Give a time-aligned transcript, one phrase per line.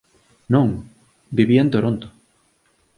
[0.53, 0.67] Non.
[1.37, 2.07] Vivía en Toronto.